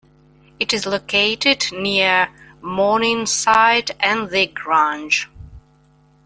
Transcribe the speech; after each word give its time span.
It 0.59 0.73
is 0.73 0.87
located 0.87 1.65
near 1.71 2.29
Morningside, 2.59 3.91
and 3.99 4.31
The 4.31 4.47
Grange. 4.47 5.29